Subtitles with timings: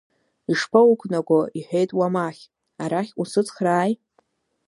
[0.51, 2.43] Ишԥауқәнаго,— иҳәеит Уамахь,
[2.83, 3.93] арахь усыцхрааи!